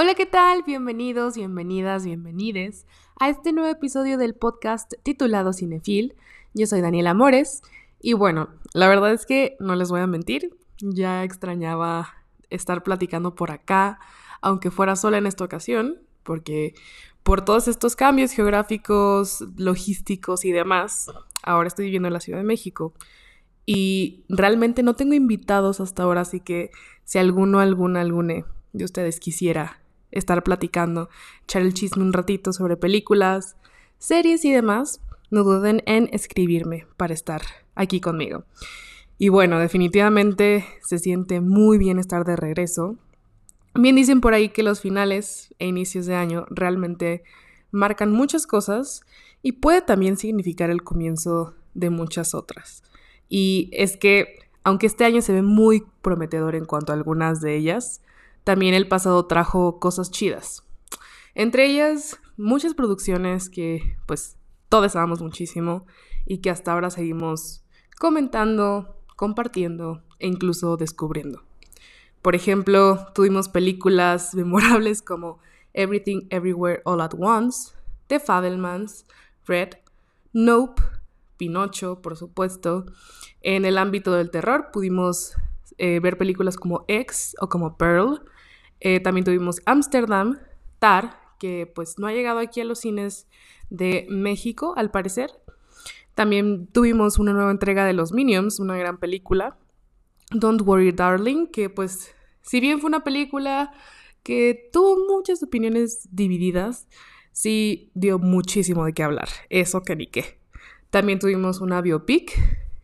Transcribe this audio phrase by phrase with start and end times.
[0.00, 0.62] Hola, ¿qué tal?
[0.62, 2.86] Bienvenidos, bienvenidas, bienvenides
[3.18, 6.14] a este nuevo episodio del podcast titulado Cinefil.
[6.54, 7.62] Yo soy Daniela Amores
[8.00, 12.14] y bueno, la verdad es que no les voy a mentir, ya extrañaba
[12.48, 13.98] estar platicando por acá,
[14.40, 16.74] aunque fuera sola en esta ocasión, porque
[17.24, 21.10] por todos estos cambios geográficos, logísticos y demás,
[21.42, 22.94] ahora estoy viviendo en la Ciudad de México
[23.66, 26.70] y realmente no tengo invitados hasta ahora, así que
[27.02, 29.80] si alguno, alguna, alguna de ustedes quisiera
[30.10, 31.08] estar platicando,
[31.44, 33.56] echar el chisme un ratito sobre películas,
[33.98, 37.42] series y demás, no duden en escribirme para estar
[37.74, 38.44] aquí conmigo.
[39.18, 42.96] Y bueno, definitivamente se siente muy bien estar de regreso.
[43.74, 47.24] Bien dicen por ahí que los finales e inicios de año realmente
[47.70, 49.02] marcan muchas cosas
[49.42, 52.82] y puede también significar el comienzo de muchas otras.
[53.28, 57.56] Y es que, aunque este año se ve muy prometedor en cuanto a algunas de
[57.56, 58.00] ellas,
[58.48, 60.64] también el pasado trajo cosas chidas.
[61.34, 64.38] Entre ellas, muchas producciones que pues
[64.70, 65.84] todos amamos muchísimo
[66.24, 67.62] y que hasta ahora seguimos
[68.00, 71.42] comentando, compartiendo e incluso descubriendo.
[72.22, 75.40] Por ejemplo, tuvimos películas memorables como
[75.74, 77.74] Everything Everywhere All at Once,
[78.06, 79.04] The Fabelmans,
[79.46, 79.74] Red,
[80.32, 80.80] Nope,
[81.36, 82.86] Pinocho, por supuesto.
[83.42, 85.34] En el ámbito del terror pudimos
[85.76, 88.22] eh, ver películas como X o como Pearl.
[88.80, 90.38] Eh, también tuvimos Amsterdam,
[90.78, 93.26] Tar, que pues no ha llegado aquí a los cines
[93.70, 95.30] de México, al parecer.
[96.14, 99.56] También tuvimos una nueva entrega de Los Minions, una gran película.
[100.30, 103.72] Don't Worry Darling, que pues si bien fue una película
[104.22, 106.88] que tuvo muchas opiniones divididas,
[107.32, 109.28] sí dio muchísimo de qué hablar.
[109.48, 110.38] Eso que ni qué.
[110.90, 112.36] También tuvimos una biopic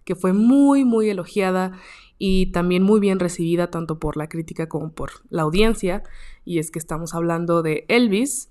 [0.05, 1.73] que fue muy, muy elogiada
[2.19, 6.03] y también muy bien recibida tanto por la crítica como por la audiencia.
[6.45, 8.51] Y es que estamos hablando de Elvis.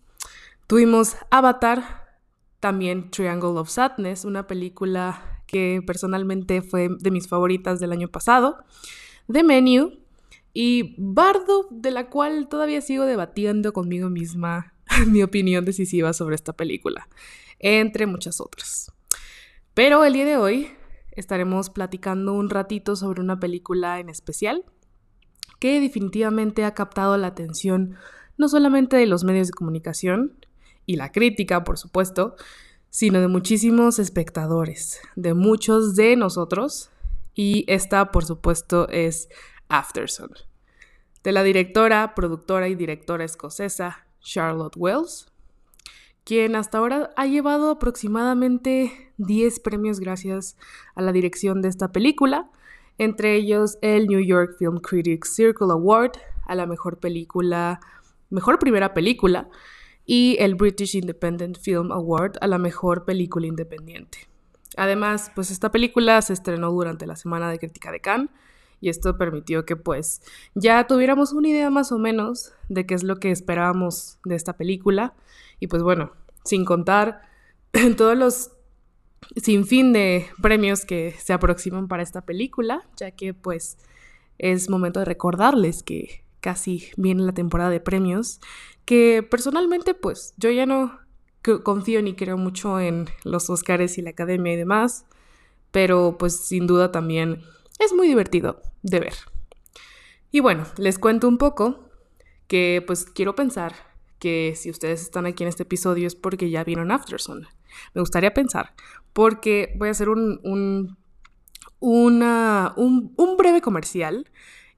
[0.68, 2.19] Tuvimos Avatar,
[2.59, 8.63] también Triangle of Sadness, una película que personalmente fue de mis favoritas del año pasado.
[9.31, 10.00] The Menu
[10.53, 14.74] y Bardo, de la cual todavía sigo debatiendo conmigo misma
[15.08, 17.08] mi opinión decisiva sobre esta película,
[17.59, 18.92] entre muchas otras.
[19.74, 20.72] Pero el día de hoy
[21.16, 24.66] estaremos platicando un ratito sobre una película en especial
[25.59, 27.96] que definitivamente ha captado la atención
[28.38, 30.46] no solamente de los medios de comunicación
[30.85, 32.35] y la crítica, por supuesto,
[32.90, 36.91] sino de muchísimos espectadores, de muchos de nosotros,
[37.34, 39.30] y esta, por supuesto, es
[39.68, 40.31] Afterson,
[41.24, 45.31] de la directora, productora y directora escocesa Charlotte Wells,
[46.24, 50.57] quien hasta ahora ha llevado aproximadamente 10 premios gracias
[50.95, 52.50] a la dirección de esta película,
[52.97, 56.13] entre ellos el New York Film Critics Circle Award
[56.45, 57.79] a la mejor película,
[58.29, 59.50] mejor primera película,
[60.06, 64.28] y el British Independent Film Award a la mejor película independiente.
[64.75, 68.29] Además, pues esta película se estrenó durante la Semana de Crítica de Cannes
[68.81, 70.22] y esto permitió que pues
[70.56, 74.57] ya tuviéramos una idea más o menos de qué es lo que esperábamos de esta
[74.57, 75.13] película
[75.59, 76.12] y pues bueno,
[76.44, 77.22] sin contar
[77.97, 78.51] todos los
[79.35, 83.78] sin fin de premios que se aproximan para esta película, ya que pues
[84.38, 88.39] es momento de recordarles que casi viene la temporada de premios,
[88.85, 91.00] que personalmente pues yo ya no
[91.63, 95.06] confío ni creo mucho en los Oscars y la Academia y demás,
[95.72, 97.41] pero pues sin duda también
[97.79, 99.13] es muy divertido de ver.
[100.31, 101.89] Y bueno, les cuento un poco
[102.47, 103.73] que pues quiero pensar
[104.19, 107.47] que si ustedes están aquí en este episodio es porque ya vieron Afterson.
[107.94, 108.73] Me gustaría pensar,
[109.13, 110.97] porque voy a hacer un, un,
[111.79, 114.29] un, un breve comercial,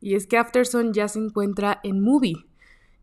[0.02, 2.46] y es que Afterson ya se encuentra en Movie.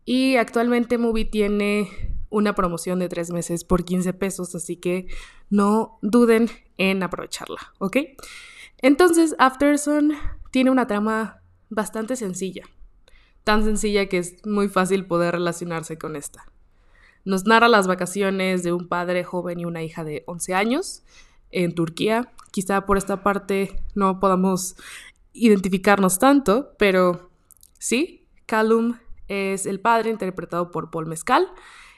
[0.05, 1.89] Y actualmente Movie tiene
[2.29, 5.07] una promoción de tres meses por 15 pesos, así que
[5.49, 7.97] no duden en aprovecharla, ¿ok?
[8.81, 10.13] Entonces, Afterson
[10.51, 12.63] tiene una trama bastante sencilla,
[13.43, 16.52] tan sencilla que es muy fácil poder relacionarse con esta.
[17.25, 21.03] Nos narra las vacaciones de un padre joven y una hija de 11 años
[21.51, 22.31] en Turquía.
[22.51, 24.75] Quizá por esta parte no podamos
[25.31, 27.29] identificarnos tanto, pero
[27.79, 28.97] sí, Callum
[29.27, 31.47] es el padre interpretado por Paul Mescal.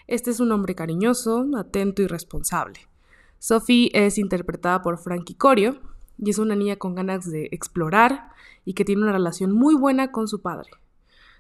[0.08, 2.80] Este es un hombre cariñoso, atento y responsable.
[3.40, 5.80] Sophie es interpretada por Frankie Corio,
[6.18, 8.30] y es una niña con ganas de explorar
[8.64, 10.72] y que tiene una relación muy buena con su padre.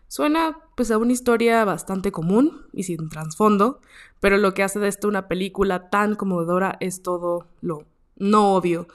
[0.07, 3.81] Suena pues a una historia bastante común y sin trasfondo,
[4.19, 7.85] pero lo que hace de esto una película tan conmovedora es todo lo
[8.15, 8.87] no obvio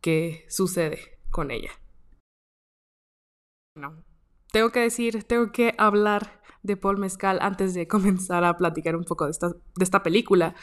[0.00, 1.70] que sucede con ella.
[3.74, 4.04] Bueno,
[4.52, 9.04] tengo que decir, tengo que hablar de Paul Mezcal antes de comenzar a platicar un
[9.04, 10.54] poco de esta, de esta película,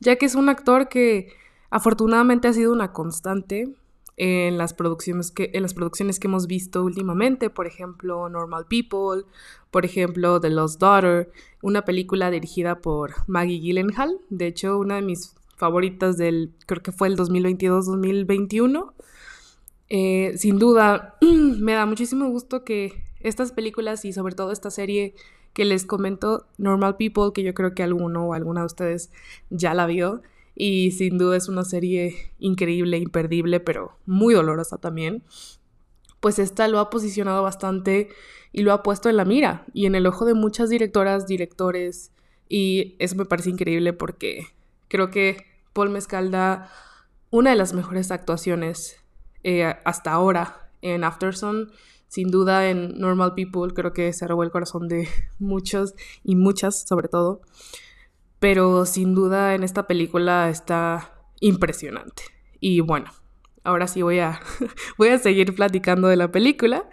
[0.00, 1.32] ya que es un actor que
[1.70, 3.74] afortunadamente ha sido una constante
[4.16, 9.24] en las producciones que, en las producciones que hemos visto últimamente, por ejemplo, Normal People,
[9.70, 11.30] por ejemplo, The Lost Daughter,
[11.62, 16.92] una película dirigida por Maggie Gyllenhaal, de hecho, una de mis favoritas del, creo que
[16.92, 18.92] fue el 2022-2021.
[19.88, 25.14] Eh, sin duda, me da muchísimo gusto que estas películas y sobre todo esta serie
[25.52, 29.10] que les comento, Normal People, que yo creo que alguno o alguna de ustedes
[29.48, 30.22] ya la vio,
[30.56, 35.22] y sin duda es una serie increíble, imperdible, pero muy dolorosa también.
[36.20, 38.08] Pues esta lo ha posicionado bastante
[38.52, 42.10] y lo ha puesto en la mira y en el ojo de muchas directoras, directores,
[42.48, 44.46] y eso me parece increíble porque
[44.88, 46.70] creo que Paul Mezcal da
[47.30, 48.96] una de las mejores actuaciones
[49.42, 51.70] eh, hasta ahora en Afterson.
[52.08, 55.94] Sin duda en Normal People creo que se robó el corazón de muchos
[56.24, 57.42] y muchas sobre todo
[58.46, 62.22] pero sin duda en esta película está impresionante.
[62.60, 63.10] Y bueno,
[63.64, 64.40] ahora sí voy a,
[64.98, 66.88] voy a seguir platicando de la película.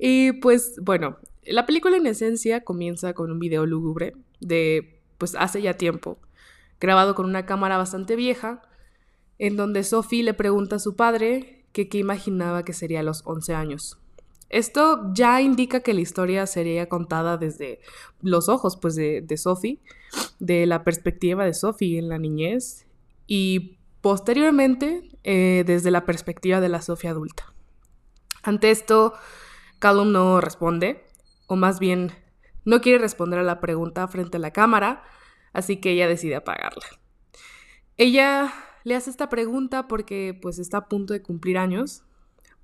[0.00, 5.62] Y pues bueno, la película en esencia comienza con un video lúgubre de pues hace
[5.62, 6.18] ya tiempo,
[6.80, 8.62] grabado con una cámara bastante vieja,
[9.38, 13.22] en donde Sophie le pregunta a su padre que qué imaginaba que sería a los
[13.24, 14.00] 11 años.
[14.48, 17.80] Esto ya indica que la historia sería contada desde
[18.22, 19.80] los ojos pues, de, de Sophie,
[20.38, 22.86] de la perspectiva de Sophie en la niñez
[23.26, 27.52] y posteriormente eh, desde la perspectiva de la Sophie adulta.
[28.42, 29.14] Ante esto,
[29.80, 31.04] Callum no responde,
[31.48, 32.12] o más bien
[32.64, 35.02] no quiere responder a la pregunta frente a la cámara,
[35.52, 36.86] así que ella decide apagarla.
[37.96, 38.52] Ella
[38.84, 42.04] le hace esta pregunta porque pues está a punto de cumplir años,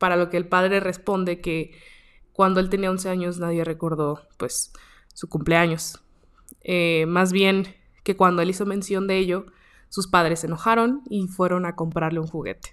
[0.03, 1.79] para lo que el padre responde que
[2.33, 4.73] cuando él tenía 11 años nadie recordó pues
[5.15, 6.03] su cumpleaños.
[6.63, 9.47] Eh, más bien que cuando él hizo mención de ello,
[9.91, 12.73] sus padres se enojaron y fueron a comprarle un juguete.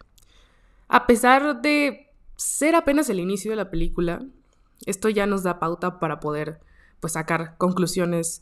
[0.87, 4.25] A pesar de ser apenas el inicio de la película,
[4.87, 6.61] esto ya nos da pauta para poder
[6.99, 8.41] pues sacar conclusiones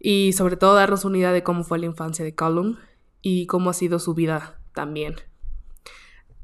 [0.00, 2.76] y sobre todo darnos una idea de cómo fue la infancia de Callum
[3.20, 5.27] y cómo ha sido su vida también.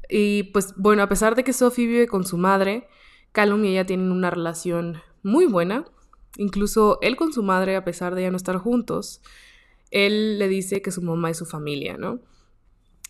[0.09, 2.87] Y pues bueno, a pesar de que Sophie vive con su madre,
[3.31, 5.85] Callum y ella tienen una relación muy buena.
[6.37, 9.21] Incluso él con su madre, a pesar de ya no estar juntos,
[9.91, 12.19] él le dice que su mamá es su familia, ¿no?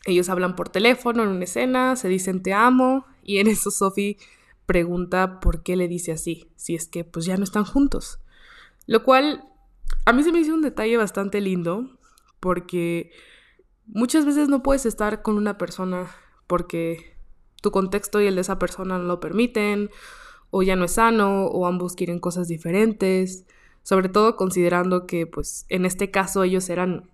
[0.06, 4.18] Ellos hablan por teléfono en una escena, se dicen te amo y en eso Sophie
[4.66, 8.20] pregunta por qué le dice así, si es que pues ya no están juntos.
[8.86, 9.46] Lo cual
[10.06, 11.98] a mí se me hizo un detalle bastante lindo
[12.40, 13.12] porque
[13.88, 16.12] muchas veces no puedes estar con una persona
[16.48, 17.16] porque
[17.62, 19.90] tu contexto y el de esa persona no lo permiten,
[20.52, 23.46] o ya no es sano, o ambos quieren cosas diferentes,
[23.84, 27.10] sobre todo considerando que pues en este caso ellos eran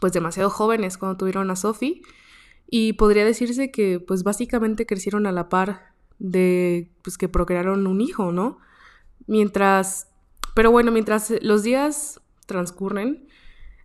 [0.00, 2.02] pues demasiado jóvenes cuando tuvieron a Sophie
[2.70, 8.00] y podría decirse que pues básicamente crecieron a la par de pues que procrearon un
[8.00, 8.58] hijo, ¿no?
[9.26, 10.08] Mientras,
[10.54, 13.26] pero bueno, mientras los días transcurren,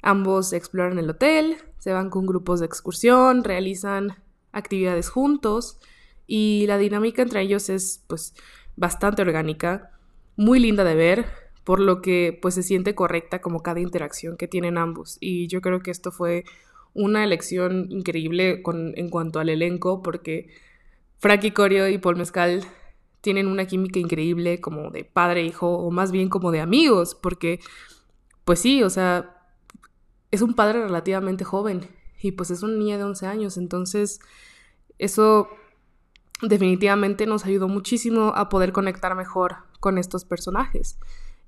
[0.01, 4.15] ambos exploran el hotel, se van con grupos de excursión, realizan
[4.53, 5.79] actividades juntos
[6.25, 8.33] y la dinámica entre ellos es pues
[8.75, 9.91] bastante orgánica,
[10.35, 11.25] muy linda de ver,
[11.63, 15.17] por lo que pues se siente correcta como cada interacción que tienen ambos.
[15.19, 16.45] Y yo creo que esto fue
[16.93, 18.61] una elección increíble
[18.95, 20.47] en cuanto al elenco porque
[21.17, 22.63] Frankie Corio y Paul Mezcal
[23.21, 27.15] tienen una química increíble como de padre e hijo o más bien como de amigos
[27.15, 27.59] porque
[28.45, 29.37] pues sí, o sea,
[30.29, 31.87] es un padre relativamente joven
[32.23, 34.19] y pues es una niña de 11 años, entonces
[34.97, 35.49] eso
[36.41, 40.97] definitivamente nos ayudó muchísimo a poder conectar mejor con estos personajes.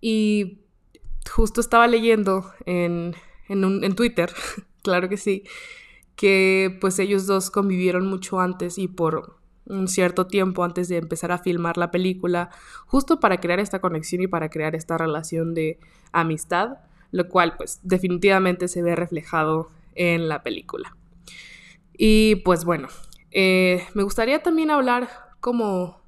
[0.01, 0.59] Y
[1.31, 3.15] justo estaba leyendo en,
[3.47, 4.31] en, Twitter,
[4.83, 5.43] claro que sí,
[6.15, 11.31] que pues ellos dos convivieron mucho antes y por un cierto tiempo antes de empezar
[11.31, 12.49] a filmar la película,
[12.85, 15.79] justo para crear esta conexión y para crear esta relación de
[16.11, 16.79] amistad,
[17.11, 20.95] lo cual pues definitivamente se ve reflejado en la película.
[21.97, 22.87] Y pues bueno,
[23.31, 25.09] eh, me gustaría también hablar
[25.39, 26.01] como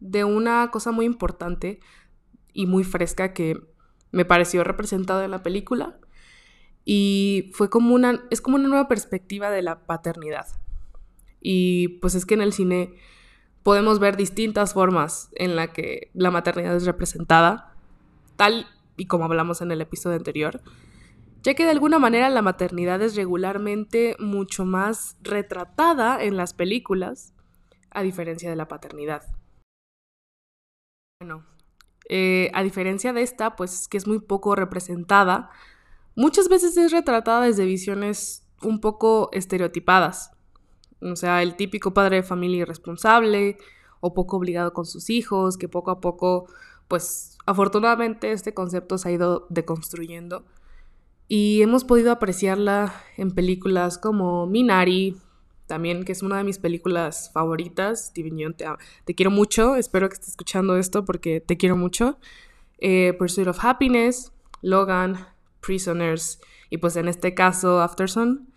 [0.00, 1.80] de una cosa muy importante
[2.52, 3.58] y muy fresca que
[4.12, 5.98] me pareció representada en la película
[6.84, 10.46] y fue como una es como una nueva perspectiva de la paternidad.
[11.40, 12.94] Y pues es que en el cine
[13.62, 17.74] podemos ver distintas formas en la que la maternidad es representada,
[18.36, 18.66] tal
[18.96, 20.62] y como hablamos en el episodio anterior
[21.46, 27.34] ya que de alguna manera la maternidad es regularmente mucho más retratada en las películas,
[27.90, 29.22] a diferencia de la paternidad.
[31.20, 31.44] Bueno,
[32.08, 35.50] Eh, a diferencia de esta, pues que es muy poco representada,
[36.16, 40.32] muchas veces es retratada desde visiones un poco estereotipadas.
[41.00, 43.56] O sea, el típico padre de familia irresponsable
[44.00, 46.46] o poco obligado con sus hijos, que poco a poco,
[46.88, 50.44] pues afortunadamente este concepto se ha ido deconstruyendo.
[51.28, 55.16] Y hemos podido apreciarla en películas como Minari,
[55.66, 58.06] también, que es una de mis películas favoritas.
[58.06, 58.54] Steven
[59.04, 59.76] te, quiero mucho.
[59.76, 62.18] Espero que estés escuchando esto porque te quiero mucho.
[62.78, 65.26] Eh, Pursuit of Happiness, Logan,
[65.60, 66.40] Prisoners
[66.70, 68.48] y pues en este caso Afterson,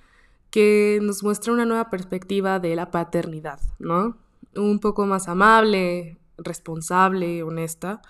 [0.52, 4.18] que nos muestra una nueva perspectiva de la paternidad, ¿no?
[4.56, 8.02] Un poco más amable, responsable, honesta.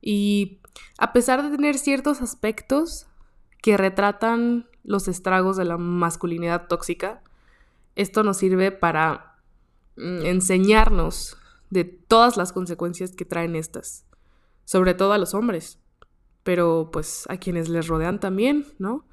[0.00, 0.58] Y
[0.98, 3.06] a pesar de tener ciertos aspectos
[3.64, 7.22] que retratan los estragos de la masculinidad tóxica,
[7.96, 9.38] esto nos sirve para
[9.96, 11.38] mm, enseñarnos
[11.70, 14.04] de todas las consecuencias que traen estas,
[14.66, 15.78] sobre todo a los hombres,
[16.42, 19.06] pero pues a quienes les rodean también, ¿no?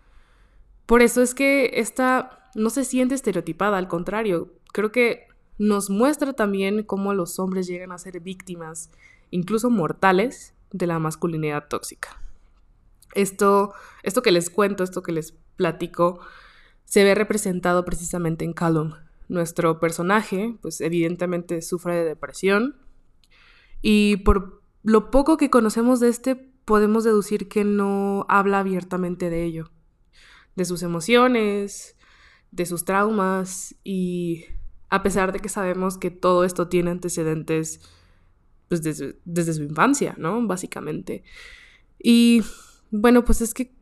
[0.85, 5.29] Por eso es que esta no se siente estereotipada, al contrario, creo que
[5.59, 8.91] nos muestra también cómo los hombres llegan a ser víctimas,
[9.29, 12.20] incluso mortales, de la masculinidad tóxica.
[13.13, 16.19] Esto, esto que les cuento, esto que les platico,
[16.85, 18.93] se ve representado precisamente en Callum.
[19.29, 22.75] Nuestro personaje, pues evidentemente sufre de depresión
[23.81, 29.43] y por lo poco que conocemos de este, podemos deducir que no habla abiertamente de
[29.43, 29.71] ello,
[30.55, 31.95] de sus emociones,
[32.51, 34.45] de sus traumas y
[34.89, 37.79] a pesar de que sabemos que todo esto tiene antecedentes
[38.67, 40.45] pues desde, desde su infancia, ¿no?
[40.47, 41.23] Básicamente.
[42.01, 42.43] Y
[42.91, 43.73] bueno, pues es que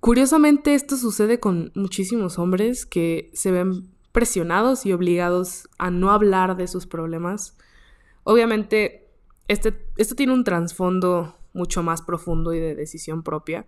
[0.00, 6.56] Curiosamente esto sucede con muchísimos hombres que se ven presionados y obligados a no hablar
[6.56, 7.56] de sus problemas.
[8.22, 9.08] Obviamente,
[9.48, 13.66] este, esto tiene un trasfondo mucho más profundo y de decisión propia,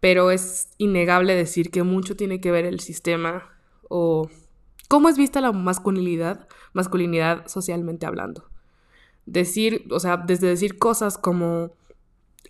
[0.00, 3.48] pero es innegable decir que mucho tiene que ver el sistema
[3.88, 4.28] o
[4.88, 8.48] cómo es vista la masculinidad, masculinidad socialmente hablando.
[9.26, 11.72] Decir, o sea, desde decir cosas como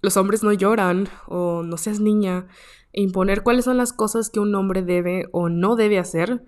[0.02, 2.46] los hombres no lloran o no seas niña,
[2.92, 6.42] e imponer cuáles son las cosas que un hombre debe o no debe hacer.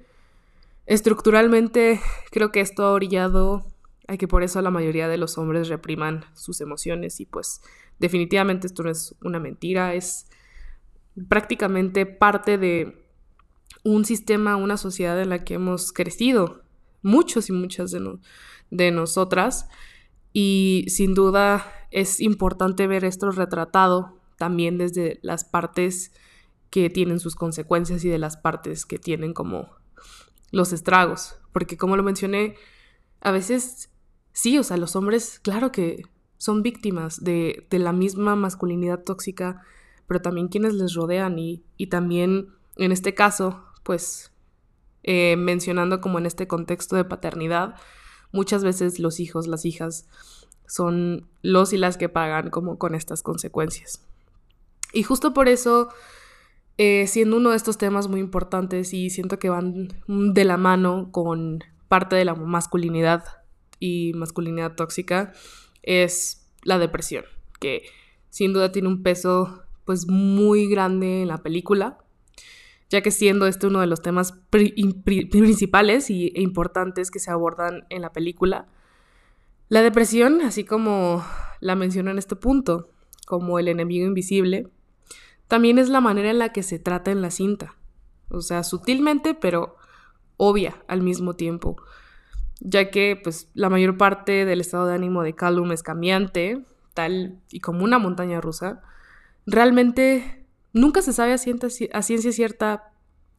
[0.86, 2.00] Estructuralmente
[2.30, 3.66] creo que esto ha orillado
[4.06, 7.60] a que por eso la mayoría de los hombres repriman sus emociones y pues
[7.98, 10.26] definitivamente esto no es una mentira, es
[11.28, 13.04] prácticamente parte de
[13.84, 16.62] un sistema, una sociedad en la que hemos crecido,
[17.02, 18.18] muchos y muchas de,
[18.70, 19.68] de nosotras,
[20.32, 26.12] y sin duda es importante ver esto retratado también desde las partes
[26.70, 29.70] que tienen sus consecuencias y de las partes que tienen como
[30.50, 31.36] los estragos.
[31.52, 32.54] Porque como lo mencioné,
[33.20, 33.90] a veces
[34.32, 36.02] sí, o sea, los hombres, claro que
[36.36, 39.62] son víctimas de, la misma masculinidad tóxica,
[40.06, 44.32] pero también quienes les rodean y, también en este caso, pues
[45.02, 47.74] eh, mencionando como en este contexto de paternidad,
[48.30, 50.06] muchas veces los hijos, las hijas,
[50.68, 54.06] son los y las que pagan como con estas consecuencias.
[54.92, 55.88] Y justo por eso
[56.80, 61.10] eh, siendo uno de estos temas muy importantes y siento que van de la mano
[61.10, 63.24] con parte de la masculinidad
[63.80, 65.32] y masculinidad tóxica,
[65.82, 67.24] es la depresión,
[67.58, 67.82] que
[68.30, 71.98] sin duda tiene un peso pues muy grande en la película,
[72.90, 77.86] ya que siendo este uno de los temas principales y, e importantes que se abordan
[77.90, 78.68] en la película,
[79.68, 81.24] la depresión, así como
[81.60, 82.90] la menciono en este punto,
[83.26, 84.68] como el enemigo invisible,
[85.48, 87.74] también es la manera en la que se trata en la cinta.
[88.30, 89.76] O sea, sutilmente, pero
[90.36, 91.76] obvia al mismo tiempo.
[92.60, 97.40] Ya que, pues, la mayor parte del estado de ánimo de Callum es cambiante, tal
[97.50, 98.82] y como una montaña rusa.
[99.46, 102.92] Realmente nunca se sabe a ciencia, cierta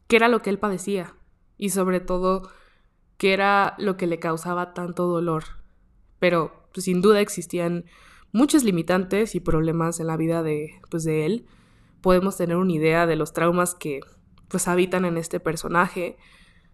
[0.07, 1.15] qué era lo que él padecía.
[1.57, 2.49] Y sobre todo,
[3.17, 5.58] qué era lo que le causaba tanto dolor.
[6.19, 7.85] Pero, pues, sin duda existían
[8.31, 11.45] muchos limitantes y problemas en la vida de, pues, de él
[12.01, 14.01] podemos tener una idea de los traumas que
[14.47, 16.17] pues habitan en este personaje,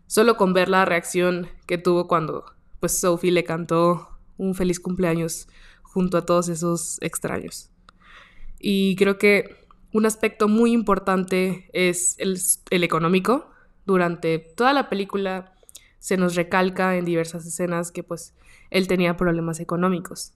[0.08, 2.46] solo con ver la reacción que tuvo cuando
[2.80, 5.48] pues Sophie le cantó un feliz cumpleaños
[5.82, 7.72] junto a todos esos extraños.
[8.60, 12.38] Y creo que un aspecto muy importante es el,
[12.70, 13.50] el económico.
[13.86, 15.55] Durante toda la película
[16.06, 18.36] se nos recalca en diversas escenas que pues
[18.70, 20.34] él tenía problemas económicos.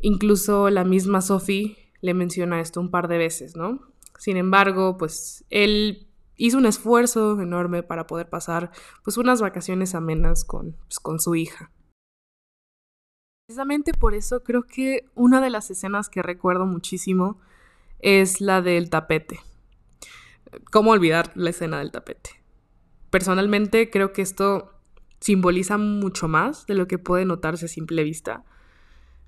[0.00, 3.78] Incluso la misma Sophie le menciona esto un par de veces, ¿no?
[4.18, 8.72] Sin embargo, pues él hizo un esfuerzo enorme para poder pasar
[9.04, 11.70] pues unas vacaciones amenas con, pues, con su hija.
[13.46, 17.38] Precisamente por eso creo que una de las escenas que recuerdo muchísimo
[18.00, 19.38] es la del tapete.
[20.72, 22.30] ¿Cómo olvidar la escena del tapete?
[23.10, 24.72] Personalmente creo que esto
[25.26, 28.44] simboliza mucho más de lo que puede notarse a simple vista.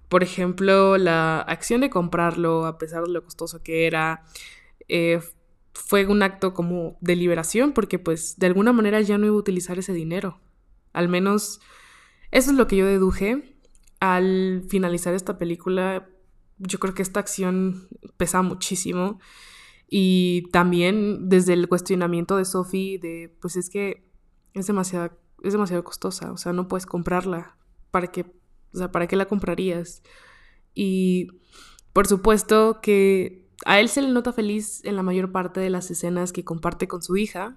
[0.08, 4.22] Por ejemplo, la acción de comprarlo, a pesar de lo costoso que era,
[4.86, 5.18] eh,
[5.74, 9.40] fue un acto como de liberación porque pues de alguna manera ya no iba a
[9.40, 10.40] utilizar ese dinero.
[10.92, 11.60] Al menos
[12.30, 13.56] eso es lo que yo deduje
[13.98, 16.08] al finalizar esta película.
[16.58, 19.18] Yo creo que esta acción pesa muchísimo
[19.88, 24.04] y también desde el cuestionamiento de Sophie de pues es que
[24.54, 25.10] es demasiado
[25.42, 27.56] es demasiado costosa, o sea, no puedes comprarla.
[27.90, 28.26] ¿Para qué,
[28.74, 30.02] o sea, ¿para qué la comprarías?
[30.74, 31.28] Y
[31.92, 35.90] por supuesto que a él se le nota feliz en la mayor parte de las
[35.90, 37.56] escenas que comparte con su hija.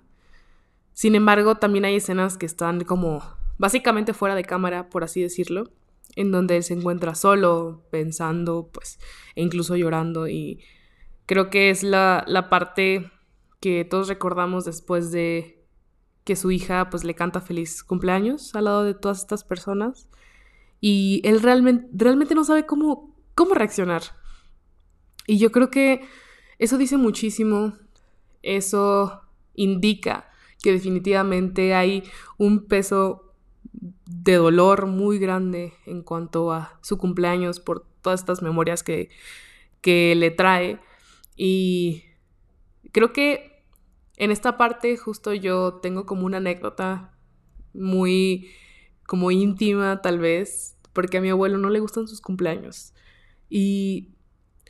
[0.93, 3.21] Sin embargo, también hay escenas que están como
[3.57, 5.69] básicamente fuera de cámara, por así decirlo,
[6.15, 8.99] en donde él se encuentra solo, pensando, pues,
[9.35, 10.27] e incluso llorando.
[10.27, 10.59] Y
[11.27, 13.11] creo que es la, la parte
[13.59, 15.60] que todos recordamos después de
[16.23, 20.07] que su hija pues le canta feliz cumpleaños al lado de todas estas personas
[20.79, 24.01] y él realmente, realmente no sabe cómo, cómo reaccionar.
[25.27, 26.01] Y yo creo que
[26.57, 27.73] eso dice muchísimo,
[28.41, 29.21] eso
[29.53, 30.29] indica
[30.61, 32.03] que definitivamente hay
[32.37, 33.33] un peso
[33.73, 39.09] de dolor muy grande en cuanto a su cumpleaños por todas estas memorias que,
[39.81, 40.79] que le trae.
[41.35, 42.03] Y
[42.91, 43.50] creo que
[44.21, 47.17] en esta parte justo yo tengo como una anécdota
[47.73, 48.51] muy
[49.07, 52.93] como íntima tal vez, porque a mi abuelo no le gustan sus cumpleaños.
[53.49, 54.09] Y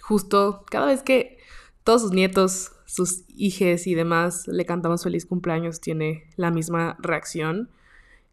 [0.02, 1.38] justo cada vez que
[1.84, 7.70] todos sus nietos, sus hijes y demás le cantamos feliz cumpleaños, tiene la misma reacción.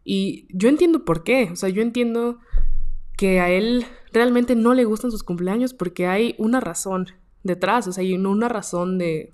[0.05, 2.39] Y yo entiendo por qué, o sea, yo entiendo
[3.17, 7.09] que a él realmente no le gustan sus cumpleaños porque hay una razón
[7.43, 9.33] detrás, o sea, hay una razón de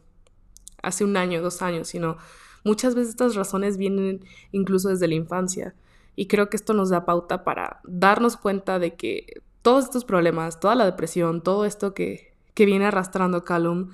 [0.85, 2.17] hace un año, dos años, sino
[2.65, 5.75] muchas veces estas razones vienen incluso desde la infancia.
[6.17, 10.61] Y creo que esto nos da pauta para darnos cuenta de que todos estos problemas,
[10.61, 13.91] toda la depresión, todo esto que, que viene arrastrando Callum,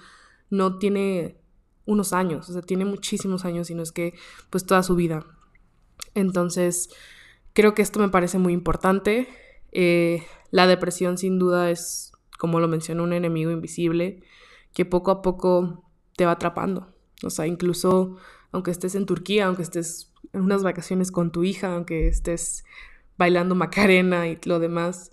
[0.51, 1.37] no tiene
[1.87, 4.15] unos años, o sea, tiene muchísimos años y no es que
[4.51, 5.25] pues toda su vida.
[6.15, 6.91] Entonces,
[7.53, 9.29] creo que esto me parece muy importante.
[9.73, 14.23] Eh, la depresión sin duda es, como lo mencionó, un enemigo invisible
[14.73, 15.85] que poco a poco
[16.21, 16.93] te va atrapando.
[17.23, 18.19] O sea, incluso
[18.53, 22.63] aunque estés en Turquía, aunque estés en unas vacaciones con tu hija, aunque estés
[23.17, 25.13] bailando Macarena y lo demás,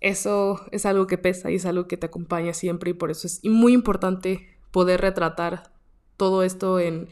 [0.00, 3.26] eso es algo que pesa y es algo que te acompaña siempre y por eso
[3.26, 5.72] es muy importante poder retratar
[6.16, 7.08] todo esto en,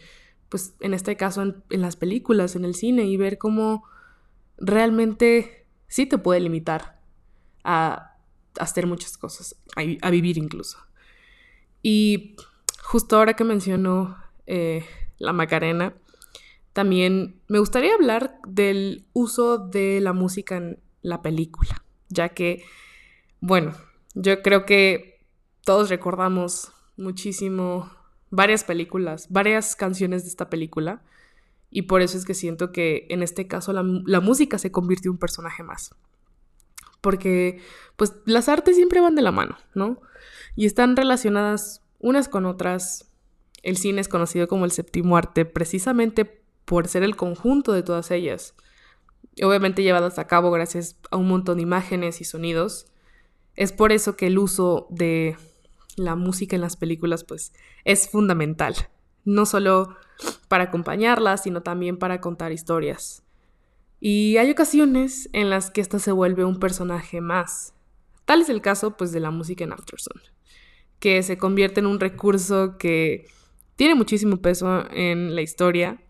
[0.49, 3.83] pues en este caso en, las películas, en el cine y ver cómo
[4.57, 7.01] realmente sí te puede limitar
[7.65, 8.17] a,
[8.61, 10.79] hacer muchas cosas, a, vivir incluso.
[11.83, 12.37] Y
[12.87, 14.87] justo ahora que mencionó eh,
[15.19, 15.95] la Macarena,
[16.73, 22.65] también me gustaría hablar del uso de la música en la película, ya que,
[23.41, 23.75] bueno,
[24.15, 25.19] yo creo que
[25.65, 27.91] todos recordamos muchísimo
[28.31, 31.03] varias películas, varias canciones de esta película,
[31.71, 35.11] y por eso es que siento que en este caso la, la música se convirtió
[35.11, 35.93] en un personaje más.
[37.01, 37.61] Porque,
[37.97, 40.01] pues, las artes siempre van de la mano, ¿no?
[40.55, 43.11] Y están relacionadas unas con otras.
[43.63, 46.25] El cine es conocido como el séptimo arte precisamente
[46.65, 48.55] por ser el conjunto de todas ellas.
[49.43, 52.87] Obviamente llevadas a cabo gracias a un montón de imágenes y sonidos.
[53.55, 55.37] Es por eso que el uso de
[55.97, 57.53] la música en las películas pues
[57.85, 58.75] es fundamental.
[59.25, 59.97] No solo
[60.49, 63.23] para acompañarlas, sino también para contar historias.
[63.99, 67.75] Y hay ocasiones en las que ésta se vuelve un personaje más.
[68.25, 70.36] Tal es el caso pues de la música en Afterson
[71.07, 73.29] que se convierte en un recurso que
[73.77, 76.03] tiene muchísimo peso en la historia,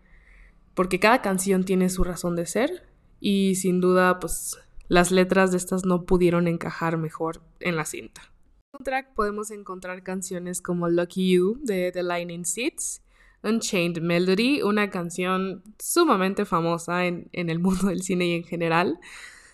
[0.73, 4.57] porque cada canción tiene su razón de ser y sin duda pues
[4.87, 8.33] las letras de estas no pudieron encajar mejor en la cinta.
[8.73, 13.03] En un track podemos encontrar canciones como Lucky You de The Lightning Seeds,
[13.43, 18.99] Unchained Melody, una canción sumamente famosa en, en el mundo del cine y en general,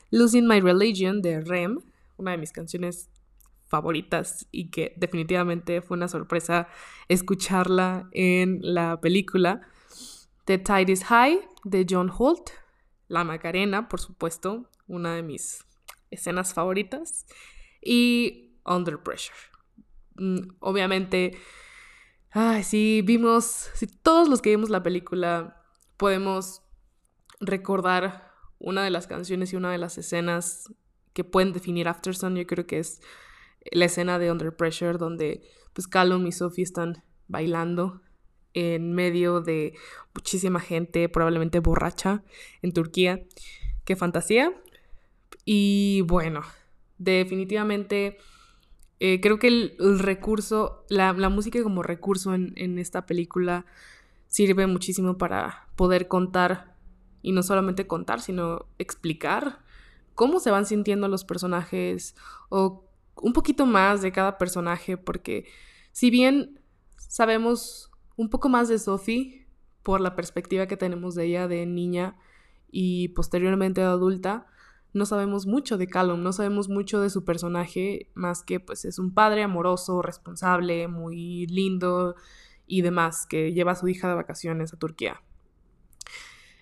[0.09, 1.79] Losing My Religion de Rem,
[2.15, 3.09] una de mis canciones
[3.73, 6.67] favoritas y que definitivamente fue una sorpresa
[7.07, 9.61] escucharla en la película.
[10.45, 12.51] The Tide is High de John Holt,
[13.07, 15.65] La Macarena, por supuesto, una de mis
[16.11, 17.25] escenas favoritas,
[17.81, 19.39] y Under Pressure.
[20.17, 21.35] Mm, obviamente,
[22.61, 25.63] si vimos, si todos los que vimos la película
[25.97, 26.61] podemos
[27.39, 30.71] recordar una de las canciones y una de las escenas
[31.13, 33.01] que pueden definir Aftersun, yo creo que es
[33.71, 35.41] la escena de Under Pressure, donde
[35.73, 38.01] pues Callum y Sophie están bailando
[38.53, 39.73] en medio de
[40.13, 42.23] muchísima gente, probablemente borracha,
[42.61, 43.23] en Turquía.
[43.85, 44.53] Qué fantasía.
[45.45, 46.41] Y bueno,
[46.97, 48.17] definitivamente
[48.99, 53.65] eh, creo que el, recurso, la, música como recurso en, en esta película
[54.27, 56.75] sirve muchísimo para poder contar,
[57.21, 59.59] y no solamente contar, sino explicar
[60.15, 62.15] cómo se van sintiendo los personajes
[62.49, 62.85] o
[63.21, 65.45] un poquito más de cada personaje, porque
[65.91, 66.59] si bien
[66.97, 69.47] sabemos un poco más de Sophie
[69.83, 72.17] por la perspectiva que tenemos de ella de niña
[72.71, 74.47] y posteriormente de adulta,
[74.93, 78.99] no sabemos mucho de Callum, no sabemos mucho de su personaje, más que pues es
[78.99, 82.15] un padre amoroso, responsable, muy lindo
[82.67, 85.21] y demás, que lleva a su hija de vacaciones a Turquía.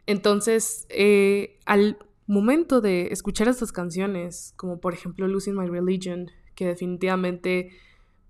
[0.06, 6.68] Entonces, eh, al momento de escuchar estas canciones, como por ejemplo Losing My Religion, que
[6.68, 7.72] definitivamente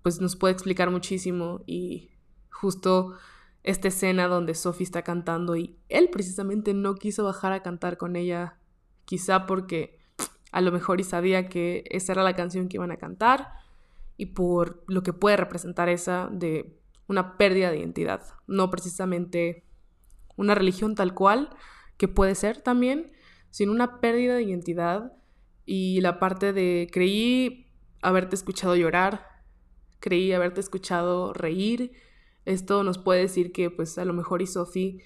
[0.02, 2.10] pues nos puede explicar muchísimo y
[2.50, 3.14] justo
[3.62, 8.16] esta escena donde Sophie está cantando y él precisamente no quiso bajar a cantar con
[8.16, 8.58] ella,
[9.04, 10.00] quizá porque
[10.50, 13.48] a lo mejor y sabía que esa era la canción que iban a cantar
[14.16, 19.64] y por lo que puede representar esa de una pérdida de identidad, no precisamente
[20.36, 21.50] una religión tal cual,
[21.96, 23.12] que puede ser también,
[23.50, 25.12] sino una pérdida de identidad
[25.64, 27.61] y la parte de creí
[28.02, 29.42] haberte escuchado llorar,
[30.00, 31.92] creí haberte escuchado reír.
[32.44, 35.02] Esto nos puede decir que pues a lo mejor y Sophie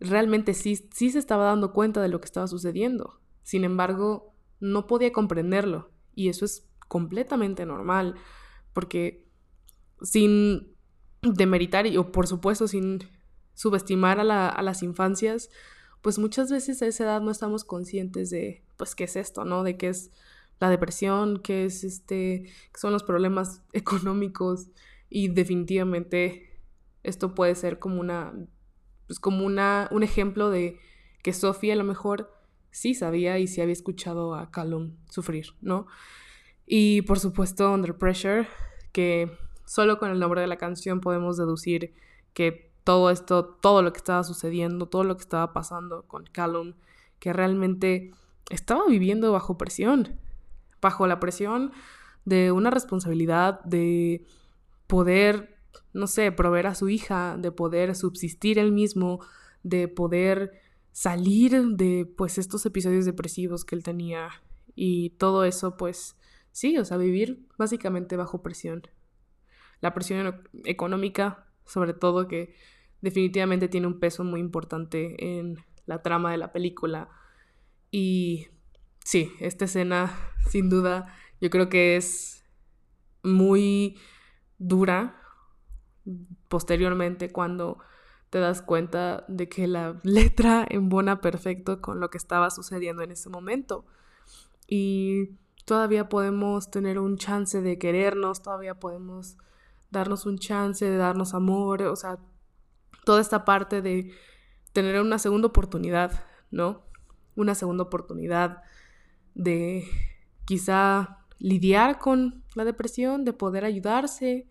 [0.00, 3.20] realmente sí, sí se estaba dando cuenta de lo que estaba sucediendo.
[3.42, 5.90] Sin embargo, no podía comprenderlo.
[6.14, 8.14] Y eso es completamente normal.
[8.72, 9.26] Porque
[10.02, 10.74] sin
[11.22, 13.00] demeritar, y, o por supuesto sin
[13.54, 15.50] subestimar a, a las infancias,
[16.02, 19.64] pues muchas veces a esa edad no estamos conscientes de, pues, qué es esto, ¿no?
[19.64, 20.10] De qué es
[20.58, 24.68] la depresión, qué es este, qué son los problemas económicos
[25.08, 26.60] y definitivamente
[27.02, 28.32] esto puede ser como una,
[29.06, 30.78] pues como una, un ejemplo de
[31.22, 32.32] que Sofía a lo mejor
[32.70, 35.86] sí sabía y sí había escuchado a Callum sufrir, ¿no?
[36.66, 38.48] Y por supuesto Under Pressure,
[38.92, 39.30] que
[39.64, 41.94] solo con el nombre de la canción podemos deducir
[42.34, 46.74] que todo esto, todo lo que estaba sucediendo, todo lo que estaba pasando con Callum,
[47.18, 48.12] que realmente
[48.50, 50.20] estaba viviendo bajo presión,
[50.86, 51.72] bajo la presión
[52.24, 54.24] de una responsabilidad de
[54.86, 55.58] poder,
[55.92, 59.18] no sé, proveer a su hija, de poder subsistir él mismo,
[59.64, 60.52] de poder
[60.92, 64.30] salir de pues estos episodios depresivos que él tenía
[64.76, 66.16] y todo eso pues
[66.52, 68.82] sí, o sea, vivir básicamente bajo presión.
[69.80, 72.54] La presión económica, sobre todo que
[73.00, 77.08] definitivamente tiene un peso muy importante en la trama de la película.
[77.90, 78.46] Y
[79.06, 80.12] sí, esta escena,
[80.50, 82.44] sin duda, yo creo que es
[83.22, 83.96] muy
[84.58, 85.22] dura
[86.48, 87.78] posteriormente cuando
[88.30, 93.12] te das cuenta de que la letra embona perfecto con lo que estaba sucediendo en
[93.12, 93.84] ese momento.
[94.66, 99.36] Y todavía podemos tener un chance de querernos, todavía podemos
[99.88, 102.18] darnos un chance de darnos amor, o sea,
[103.04, 104.12] toda esta parte de
[104.72, 106.82] tener una segunda oportunidad, ¿no?
[107.36, 108.64] Una segunda oportunidad
[109.36, 109.84] de
[110.46, 114.46] quizá lidiar con la depresión, de poder ayudarse,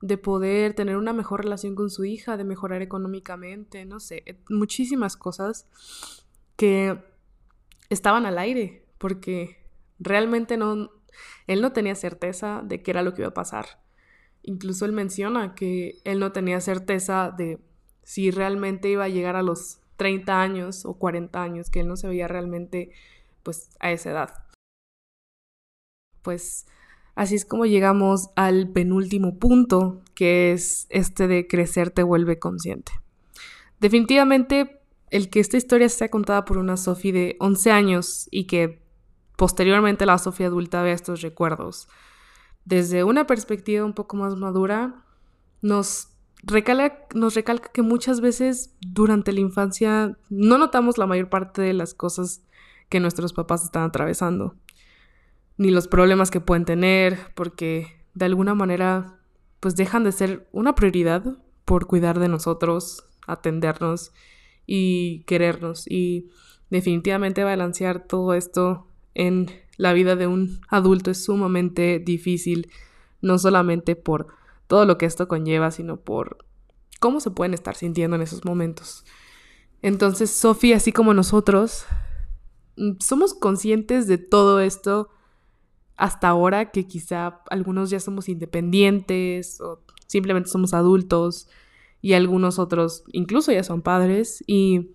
[0.00, 5.16] de poder tener una mejor relación con su hija, de mejorar económicamente, no sé, muchísimas
[5.16, 5.66] cosas
[6.56, 6.98] que
[7.90, 9.58] estaban al aire, porque
[9.98, 10.90] realmente no,
[11.48, 13.82] él no tenía certeza de qué era lo que iba a pasar.
[14.42, 17.58] Incluso él menciona que él no tenía certeza de
[18.04, 21.96] si realmente iba a llegar a los 30 años o 40 años, que él no
[21.96, 22.92] se veía realmente
[23.42, 24.34] pues a esa edad.
[26.22, 26.66] Pues
[27.14, 32.92] así es como llegamos al penúltimo punto, que es este de crecer te vuelve consciente.
[33.80, 38.82] Definitivamente el que esta historia sea contada por una Sophie de 11 años y que
[39.36, 41.88] posteriormente la Sophie adulta vea estos recuerdos
[42.68, 45.02] desde una perspectiva un poco más madura,
[45.62, 46.10] nos
[47.14, 51.94] nos recalca que muchas veces durante la infancia no notamos la mayor parte de las
[51.94, 52.42] cosas
[52.88, 54.56] que nuestros papás están atravesando,
[55.56, 59.18] ni los problemas que pueden tener, porque de alguna manera
[59.60, 64.12] pues dejan de ser una prioridad por cuidar de nosotros, atendernos
[64.66, 65.84] y querernos.
[65.90, 66.30] Y
[66.70, 72.70] definitivamente balancear todo esto en la vida de un adulto es sumamente difícil,
[73.20, 74.28] no solamente por
[74.66, 76.44] todo lo que esto conlleva, sino por
[77.00, 79.04] cómo se pueden estar sintiendo en esos momentos.
[79.82, 81.86] Entonces, Sofía, así como nosotros,
[83.00, 85.08] somos conscientes de todo esto
[85.96, 91.48] hasta ahora que quizá algunos ya somos independientes o simplemente somos adultos
[92.00, 94.90] y algunos otros incluso ya son padres y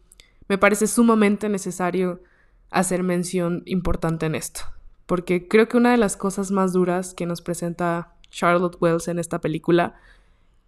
[0.48, 2.22] me parece sumamente necesario
[2.70, 4.62] hacer mención importante en esto,
[5.06, 9.20] porque creo que una de las cosas más duras que nos presenta Charlotte Wells en
[9.20, 9.96] esta película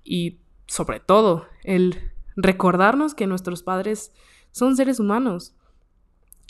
[0.03, 4.11] y sobre todo el recordarnos que nuestros padres
[4.51, 5.55] son seres humanos,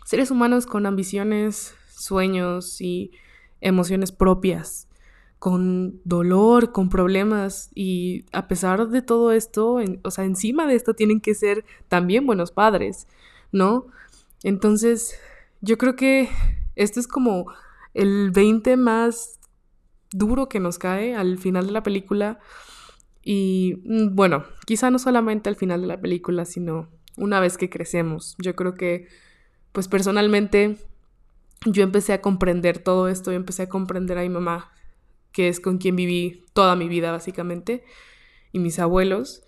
[0.06, 3.12] seres humanos con ambiciones, sueños y
[3.60, 4.88] emociones propias,
[5.40, 10.94] con dolor, con problemas y a pesar de todo esto, o sea, encima de esto
[10.94, 13.08] tienen que ser también buenos padres,
[13.52, 13.88] ¿no?
[14.44, 15.20] Entonces,
[15.60, 16.30] yo creo que
[16.76, 17.48] esto es como
[17.94, 19.40] el 20 más
[20.12, 22.40] duro que nos cae al final de la película.
[23.24, 27.70] Y mm, bueno, quizá no solamente al final de la película, sino una vez que
[27.70, 28.36] crecemos.
[28.38, 29.08] Yo creo que,
[29.76, 30.78] pues personalmente,
[31.66, 34.72] yo empecé a comprender todo esto, yo empecé a comprender a mi mamá,
[35.34, 37.84] que es con quien viví toda mi vida básicamente,
[38.54, 39.44] y mis abuelos,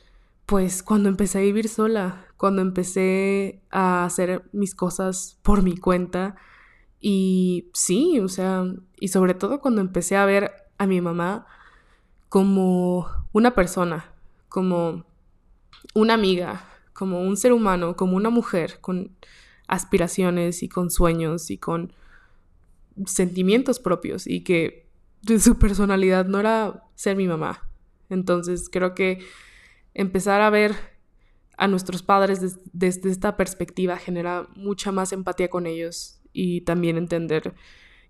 [0.46, 6.36] pues cuando empecé a vivir sola, cuando empecé a hacer mis cosas por mi cuenta,
[7.00, 8.66] y sí, o sea,
[9.00, 11.48] y sobre todo cuando empecé a ver a mi mamá
[12.28, 14.12] como una persona,
[14.50, 15.06] como
[15.94, 19.16] una amiga, como un ser humano, como una mujer con
[19.68, 21.94] aspiraciones y con sueños y con
[23.06, 24.88] sentimientos propios y que
[25.40, 27.70] su personalidad no era ser mi mamá.
[28.10, 29.20] Entonces creo que
[29.94, 30.76] empezar a ver
[31.58, 37.56] a nuestros padres desde esta perspectiva genera mucha más empatía con ellos y también entender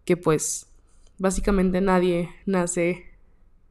[0.04, 0.68] que pues
[1.18, 3.06] básicamente nadie nace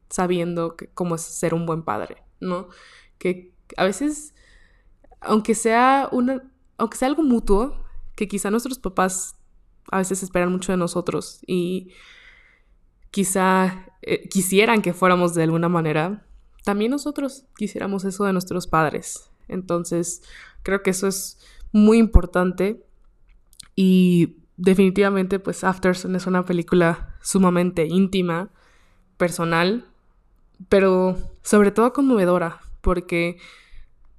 [0.09, 2.69] sabiendo cómo es ser un buen padre, ¿no?
[3.17, 4.33] Que a veces,
[5.19, 7.85] aunque sea una, aunque sea algo mutuo,
[8.15, 9.35] que quizá nuestros papás
[9.91, 11.91] a veces esperan mucho de nosotros y
[13.11, 16.25] quizá eh, quisieran que fuéramos de alguna manera,
[16.63, 19.29] también nosotros quisiéramos eso de nuestros padres.
[19.47, 20.21] Entonces,
[20.63, 21.39] creo que eso es
[21.71, 22.83] muy importante
[23.75, 28.49] y definitivamente pues Afterson es una película sumamente íntima,
[29.17, 29.85] personal,
[30.69, 33.37] pero sobre todo conmovedora, porque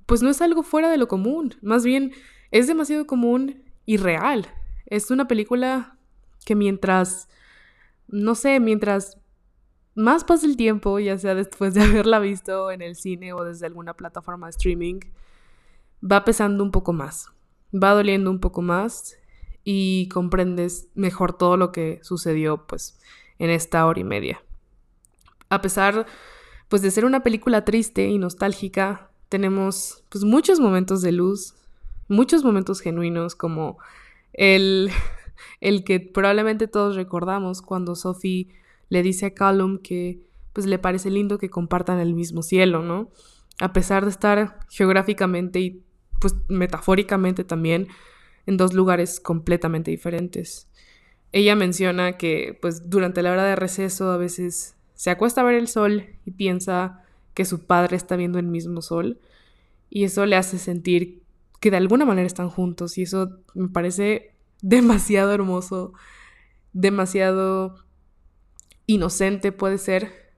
[0.07, 2.13] pues no es algo fuera de lo común, más bien
[2.51, 4.47] es demasiado común y real.
[4.87, 5.97] Es una película
[6.45, 7.29] que mientras,
[8.07, 9.19] no sé, mientras
[9.95, 13.67] más pasa el tiempo, ya sea después de haberla visto en el cine o desde
[13.67, 15.01] alguna plataforma de streaming,
[16.01, 17.31] va pesando un poco más,
[17.75, 19.19] va doliendo un poco más
[19.65, 23.01] y comprendes mejor todo lo que sucedió pues
[23.39, 24.43] en esta hora y media.
[25.51, 26.07] A pesar
[26.69, 31.55] pues de ser una película triste y nostálgica, tenemos pues muchos momentos de luz,
[32.09, 33.79] muchos momentos genuinos como
[34.33, 34.91] el,
[35.61, 38.49] el que probablemente todos recordamos cuando Sophie
[38.89, 40.21] le dice a Callum que
[40.53, 43.11] pues le parece lindo que compartan el mismo cielo, ¿no?
[43.61, 45.85] A pesar de estar geográficamente y
[46.21, 47.89] pues metafóricamente también
[48.47, 50.69] en dos lugares completamente diferentes.
[51.33, 55.55] Ella menciona que pues durante la hora de receso a veces se acuesta a ver
[55.55, 59.21] el sol y piensa que su padre está viendo el mismo sol
[59.91, 61.23] y eso le hace sentir
[61.61, 65.93] que de alguna manera están juntos y eso me parece demasiado hermoso,
[66.73, 67.77] demasiado
[68.87, 70.33] inocente puede ser,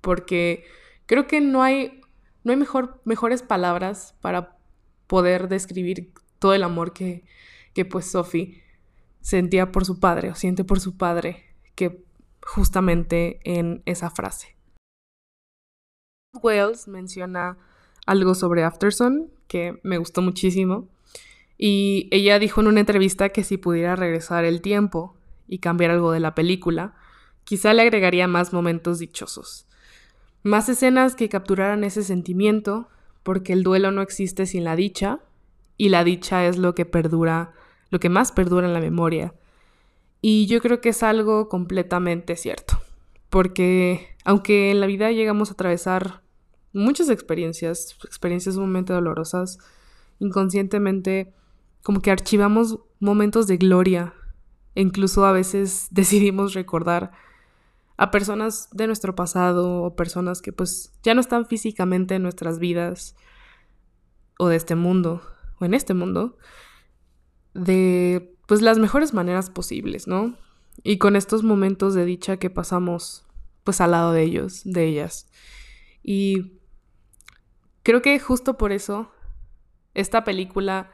[0.00, 0.64] porque
[1.06, 2.00] creo que no hay,
[2.44, 4.56] no hay mejor, mejores palabras para
[5.06, 7.24] poder describir todo el amor que,
[7.74, 8.62] que pues Sophie
[9.20, 12.04] sentía por su padre o siente por su padre que
[12.42, 14.56] justamente en esa frase.
[16.42, 17.58] Wells menciona
[18.06, 20.88] algo sobre Afterson que me gustó muchísimo.
[21.58, 25.16] Y ella dijo en una entrevista que si pudiera regresar el tiempo
[25.48, 26.94] y cambiar algo de la película,
[27.44, 29.66] quizá le agregaría más momentos dichosos,
[30.42, 32.88] más escenas que capturaran ese sentimiento,
[33.22, 35.20] porque el duelo no existe sin la dicha
[35.76, 37.52] y la dicha es lo que perdura,
[37.90, 39.34] lo que más perdura en la memoria.
[40.20, 42.80] Y yo creo que es algo completamente cierto,
[43.30, 46.22] porque aunque en la vida llegamos a atravesar
[46.76, 49.58] muchas experiencias, experiencias sumamente dolorosas,
[50.18, 51.32] inconscientemente
[51.82, 54.14] como que archivamos momentos de gloria
[54.74, 57.12] e incluso a veces decidimos recordar
[57.96, 62.58] a personas de nuestro pasado o personas que pues ya no están físicamente en nuestras
[62.58, 63.16] vidas
[64.38, 65.22] o de este mundo
[65.58, 66.36] o en este mundo
[67.54, 70.36] de pues las mejores maneras posibles, ¿no?
[70.82, 73.24] Y con estos momentos de dicha que pasamos
[73.64, 75.28] pues al lado de ellos, de ellas.
[76.02, 76.55] Y
[77.86, 79.12] creo que justo por eso
[79.94, 80.90] esta película,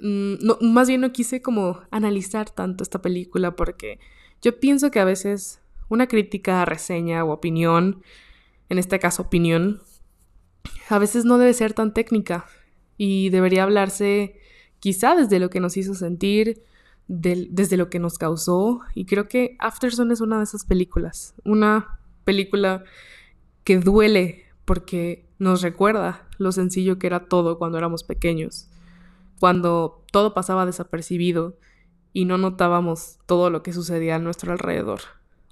[0.00, 3.98] mm, no, más bien no quise como analizar tanto esta película porque
[4.40, 8.04] yo pienso que a veces una crítica, reseña o opinión,
[8.68, 9.82] en este caso opinión,
[10.88, 12.46] a veces no debe ser tan técnica
[12.96, 14.38] y debería hablarse
[14.78, 16.62] quizá desde lo que nos hizo sentir,
[17.08, 18.80] desde lo que nos causó.
[18.94, 21.34] Y creo que Afterson es una de esas películas.
[21.44, 22.84] Una película
[23.64, 28.68] que duele porque nos recuerda lo sencillo que era todo cuando éramos pequeños,
[29.40, 31.56] cuando todo pasaba desapercibido
[32.12, 35.00] y no notábamos todo lo que sucedía a nuestro alrededor.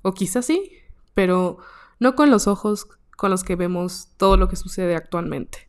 [0.02, 0.72] O quizás sí,
[1.14, 1.58] pero
[1.98, 5.68] no con los ojos con los que vemos todo lo que sucede actualmente.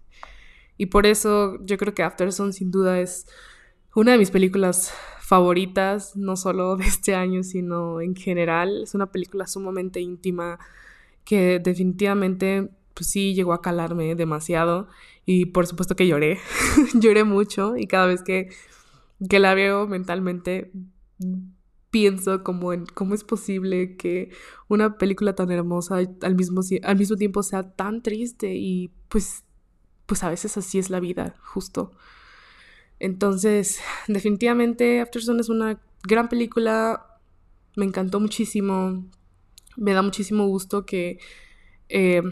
[0.78, 3.28] Y por eso yo creo que Afterson sin duda es
[3.94, 8.84] una de mis películas favoritas, no solo de este año, sino en general.
[8.84, 10.60] Es una película sumamente íntima
[11.24, 14.88] que definitivamente, pues sí, llegó a calarme demasiado.
[15.26, 16.40] Y por supuesto que lloré,
[16.94, 18.50] lloré mucho y cada vez que,
[19.30, 20.72] que la veo mentalmente
[21.92, 24.32] pienso como en cómo es posible que
[24.70, 29.44] una película tan hermosa al mismo, al mismo tiempo sea tan triste y pues,
[30.06, 31.92] pues a veces así es la vida, justo.
[33.00, 37.20] Entonces, definitivamente Afterson es una gran película,
[37.76, 39.06] me encantó muchísimo,
[39.76, 41.20] me da muchísimo gusto que
[41.90, 42.24] eh,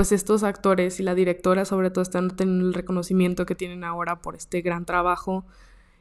[0.00, 4.22] pues estos actores y la directora sobre todo están teniendo el reconocimiento que tienen ahora
[4.22, 5.44] por este gran trabajo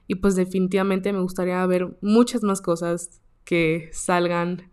[0.08, 4.72] y pues definitivamente me gustaría ver muchas más cosas que salgan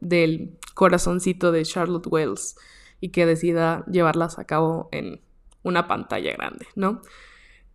[0.00, 2.56] del corazoncito de Charlotte Wells
[2.98, 5.20] y que decida llevarlas a cabo en
[5.62, 7.02] una pantalla grande, ¿no?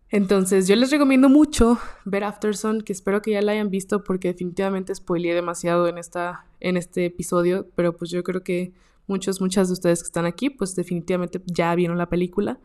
[0.08, 4.32] Entonces, yo les recomiendo mucho ver Afterson, que espero que ya la hayan visto porque
[4.32, 8.72] definitivamente spoileé demasiado en, esta, en este episodio, pero pues yo creo que
[9.08, 12.58] muchos, muchas de ustedes que están aquí, pues definitivamente ya vieron la película.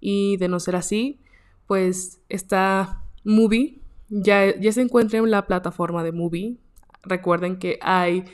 [0.00, 1.18] Y de no ser así,
[1.66, 6.56] pues esta movie ya, ya se encuentra en la plataforma de movie.
[7.02, 8.24] Recuerden que hay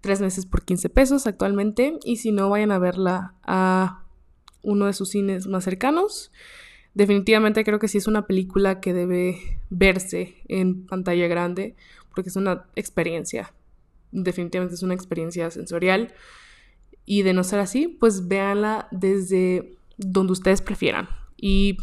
[0.00, 4.04] tres meses por 15 pesos actualmente y si no, vayan a verla a
[4.62, 6.32] uno de sus cines más cercanos.
[6.94, 11.76] Definitivamente creo que sí es una película que debe verse en pantalla grande
[12.14, 13.52] porque es una experiencia.
[14.10, 16.12] Definitivamente es una experiencia sensorial.
[17.10, 21.08] Y de no ser así, pues véanla desde donde ustedes prefieran.
[21.36, 21.76] Y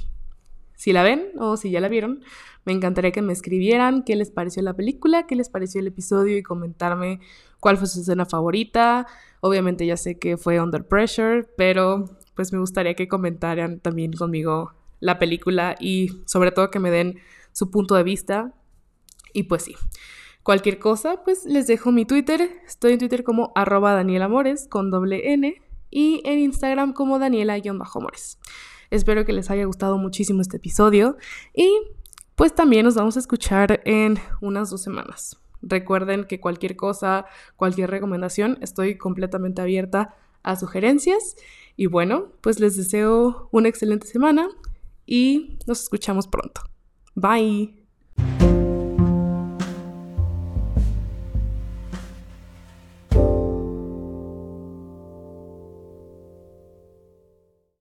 [0.77, 2.23] si la ven o si ya la vieron,
[2.63, 6.37] me encantaría que me escribieran qué les pareció la película, qué les pareció el episodio
[6.37, 7.19] y comentarme
[7.59, 9.05] cuál fue su escena favorita.
[9.41, 14.75] Obviamente ya sé que fue Under Pressure, pero pues me gustaría que comentaran también conmigo
[15.01, 17.19] la película y sobre todo que me den
[17.51, 18.53] su punto de vista.
[19.33, 19.75] Y pues sí,
[20.47, 22.49] cualquier cosa, pues les dejo mi Twitter.
[22.65, 24.29] Estoy en Twitter como arroba Daniela
[24.69, 28.39] con doble N y en Instagram como Daniela-Mores.
[28.89, 31.17] Espero que les haya gustado muchísimo este episodio
[31.53, 31.69] y
[32.35, 35.35] pues también nos vamos a escuchar en unas dos semanas.
[35.61, 37.25] Recuerden que cualquier cosa,
[37.57, 41.35] cualquier recomendación, estoy completamente abierta a sugerencias.
[41.75, 44.47] Y bueno, pues les deseo una excelente semana
[45.05, 46.61] y nos escuchamos pronto.
[47.15, 47.85] Bye.